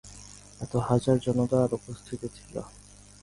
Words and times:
এতে 0.61 0.77
হাজারো 0.89 1.19
জনতা 1.25 1.57
উপস্থিত 1.77 2.21
ছিলেন। 2.35 2.65